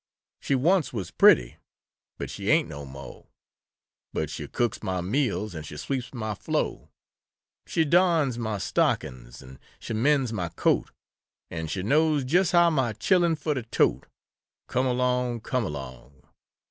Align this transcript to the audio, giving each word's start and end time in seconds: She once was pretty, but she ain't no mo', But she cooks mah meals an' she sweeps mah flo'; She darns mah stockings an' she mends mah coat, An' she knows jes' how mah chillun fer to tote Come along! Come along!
She 0.39 0.55
once 0.55 0.91
was 0.91 1.11
pretty, 1.11 1.57
but 2.17 2.31
she 2.31 2.49
ain't 2.49 2.67
no 2.67 2.85
mo', 2.87 3.27
But 4.11 4.31
she 4.31 4.47
cooks 4.47 4.81
mah 4.81 5.01
meals 5.03 5.53
an' 5.53 5.61
she 5.61 5.77
sweeps 5.77 6.11
mah 6.11 6.33
flo'; 6.33 6.89
She 7.67 7.85
darns 7.85 8.39
mah 8.39 8.57
stockings 8.57 9.43
an' 9.43 9.59
she 9.77 9.93
mends 9.93 10.33
mah 10.33 10.49
coat, 10.49 10.89
An' 11.51 11.67
she 11.67 11.83
knows 11.83 12.23
jes' 12.23 12.49
how 12.49 12.71
mah 12.71 12.93
chillun 12.93 13.35
fer 13.35 13.53
to 13.53 13.61
tote 13.61 14.07
Come 14.67 14.87
along! 14.87 15.41
Come 15.41 15.65
along! 15.65 16.23